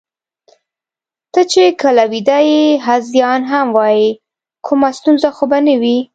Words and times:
ته 1.33 1.41
چې 1.51 1.63
کله 1.81 2.03
ویده 2.13 2.39
یې، 2.49 2.63
هذیان 2.87 3.41
هم 3.51 3.67
وایې، 3.77 4.09
کومه 4.65 4.89
ستونزه 4.97 5.29
خو 5.35 5.43
به 5.51 5.59
نه 5.67 5.75
وي؟ 5.81 5.97